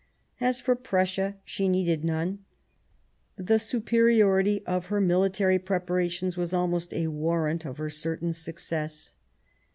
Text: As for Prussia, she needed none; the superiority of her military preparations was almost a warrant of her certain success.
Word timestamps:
As 0.39 0.59
for 0.59 0.75
Prussia, 0.75 1.37
she 1.45 1.69
needed 1.69 2.03
none; 2.03 2.39
the 3.35 3.59
superiority 3.59 4.65
of 4.65 4.87
her 4.87 4.99
military 4.99 5.59
preparations 5.59 6.35
was 6.35 6.55
almost 6.55 6.91
a 6.91 7.05
warrant 7.09 7.65
of 7.65 7.77
her 7.77 7.91
certain 7.91 8.33
success. 8.33 9.13